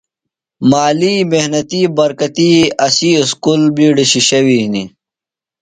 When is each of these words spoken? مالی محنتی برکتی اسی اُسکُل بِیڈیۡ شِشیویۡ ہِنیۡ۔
مالی 0.69 1.15
محنتی 1.31 1.81
برکتی 1.95 2.51
اسی 2.85 3.09
اُسکُل 3.21 3.61
بِیڈیۡ 3.75 4.09
شِشیویۡ 4.11 4.61
ہِنیۡ۔ 4.63 4.89